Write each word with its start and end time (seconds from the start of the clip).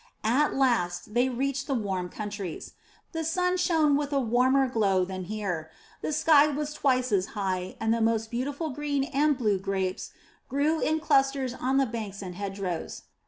At 0.23 0.55
last 0.55 1.13
they 1.13 1.29
reached 1.29 1.67
the 1.67 1.75
warm 1.75 2.09
countries. 2.09 2.73
The 3.11 3.23
sun 3.23 3.57
shone 3.57 3.95
with 3.95 4.11
a 4.11 4.19
warmer 4.19 4.67
glow 4.67 5.05
than 5.05 5.25
here; 5.25 5.69
the 6.01 6.11
sky 6.11 6.47
was 6.47 6.73
twice 6.73 7.11
as 7.11 7.27
high, 7.37 7.75
and 7.79 7.93
the 7.93 8.01
most 8.01 8.31
beautiful 8.31 8.71
green 8.71 9.03
and 9.03 9.37
blue 9.37 9.59
grapes 9.59 10.09
grew 10.49 10.79
in 10.79 11.01
clusters 11.01 11.53
on 11.53 11.77
the 11.77 11.85
banks 11.85 12.23
and 12.23 12.33
hedgerows. 12.33 13.03